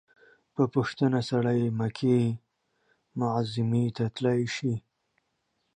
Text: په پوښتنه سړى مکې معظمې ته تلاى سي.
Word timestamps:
په 0.55 0.63
پوښتنه 0.73 1.19
سړى 1.29 1.59
مکې 1.79 2.19
معظمې 3.19 3.85
ته 3.97 4.05
تلاى 4.15 4.41
سي. 4.55 4.73